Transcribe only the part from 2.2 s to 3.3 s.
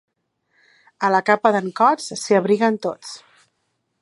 s'hi abriguen tots.